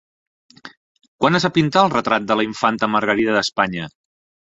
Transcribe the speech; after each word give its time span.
Quan 1.25 1.39
es 1.41 1.45
va 1.49 1.53
pintar 1.59 1.85
el 1.89 1.93
retrat 1.99 2.27
de 2.33 2.41
la 2.43 2.49
infanta 2.51 2.93
Margarida 2.97 3.41
d'Espanya? 3.41 3.97